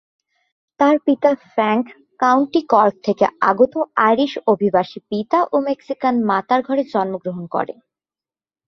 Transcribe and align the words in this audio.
তার 0.79 0.95
পিতা 1.05 1.31
Frank 1.45 1.85
County 2.19 2.61
Cork 2.69 2.95
থেকে 3.03 3.25
আগত 3.41 3.73
আইরিশ 3.99 4.33
অভিবাসী 4.47 4.99
পিতা 5.09 5.39
ও 5.53 5.55
মেক্সিকান 5.69 6.15
মাতার 6.29 6.61
ঘরে 6.67 6.83
জন্মগ্রহণ 6.93 7.45
করেন। 7.47 7.77